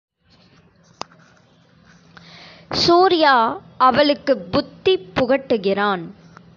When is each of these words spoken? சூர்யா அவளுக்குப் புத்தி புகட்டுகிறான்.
சூர்யா 2.71 3.61
அவளுக்குப் 3.77 4.51
புத்தி 4.51 5.11
புகட்டுகிறான். 5.15 6.03